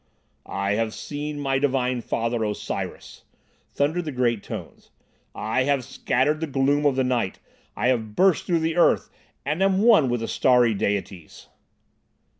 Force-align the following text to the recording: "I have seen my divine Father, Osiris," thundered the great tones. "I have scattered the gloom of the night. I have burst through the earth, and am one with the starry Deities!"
"I 0.47 0.71
have 0.71 0.95
seen 0.95 1.39
my 1.39 1.59
divine 1.59 2.01
Father, 2.01 2.43
Osiris," 2.43 3.23
thundered 3.69 4.05
the 4.05 4.11
great 4.11 4.41
tones. 4.41 4.89
"I 5.35 5.65
have 5.65 5.83
scattered 5.85 6.39
the 6.39 6.47
gloom 6.47 6.87
of 6.87 6.95
the 6.95 7.03
night. 7.03 7.37
I 7.75 7.89
have 7.89 8.15
burst 8.15 8.47
through 8.47 8.61
the 8.61 8.77
earth, 8.77 9.11
and 9.45 9.61
am 9.61 9.83
one 9.83 10.09
with 10.09 10.21
the 10.21 10.27
starry 10.27 10.73
Deities!" 10.73 11.49